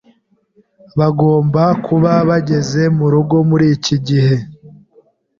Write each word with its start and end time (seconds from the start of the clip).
Bagomba 0.99 1.63
kuba 1.85 2.11
bageze 2.29 2.81
murugo 2.97 3.35
muriki 3.49 3.95
gihe. 4.07 4.35